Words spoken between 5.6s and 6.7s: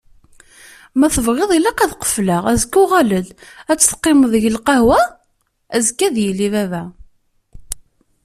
Azekka ad yili